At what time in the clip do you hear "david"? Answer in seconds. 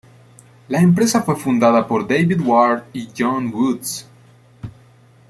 2.07-2.41